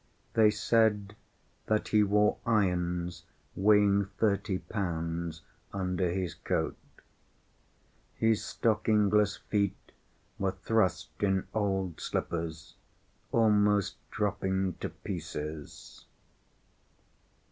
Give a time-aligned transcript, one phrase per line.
[0.33, 1.15] They said
[1.67, 3.23] that he wore irons
[3.55, 5.43] weighing thirty pounds
[5.73, 6.75] under his coat.
[8.15, 9.91] His stockingless feet
[10.39, 12.73] were thrust in old slippers
[13.31, 16.05] almost dropping to pieces.